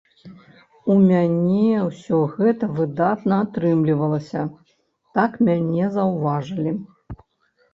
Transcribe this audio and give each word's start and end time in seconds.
У 0.91 0.93
мяне 1.09 1.73
ўсё 1.89 2.21
гэта 2.39 2.69
выдатна 2.79 3.35
атрымлівалася, 3.49 4.41
так 5.19 5.31
мяне 5.51 5.83
заўважылі. 5.99 6.75